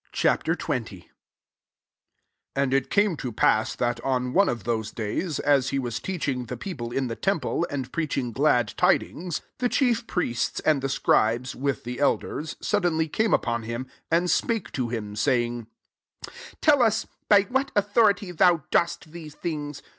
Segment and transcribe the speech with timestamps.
[0.13, 0.59] XX.
[0.67, 1.03] 1
[2.55, 6.45] And it came to pass, that^ on one of [those'] days, as he was teaching
[6.45, 11.55] the people in the temple, and preaching glad tidings, the chief priests, and the scribes,
[11.55, 15.67] with the elders, suddenly came upon him; 2 and spake to him, saying,"
[16.63, 19.83] Tell us, by what au thority thou dost these things